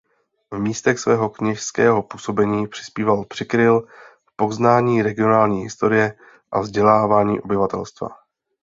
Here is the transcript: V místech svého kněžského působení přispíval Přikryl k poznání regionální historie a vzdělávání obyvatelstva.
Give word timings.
V 0.51 0.59
místech 0.59 0.99
svého 0.99 1.29
kněžského 1.29 2.03
působení 2.03 2.67
přispíval 2.67 3.25
Přikryl 3.25 3.81
k 4.25 4.31
poznání 4.35 5.01
regionální 5.01 5.61
historie 5.63 6.17
a 6.51 6.59
vzdělávání 6.59 7.39
obyvatelstva. 7.39 8.09